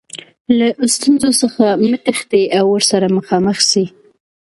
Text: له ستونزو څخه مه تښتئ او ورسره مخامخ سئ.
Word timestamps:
له 0.57 0.67
ستونزو 0.95 1.29
څخه 1.41 1.65
مه 1.81 1.97
تښتئ 2.05 2.43
او 2.57 2.65
ورسره 2.73 3.07
مخامخ 3.17 3.57
سئ. 3.71 3.85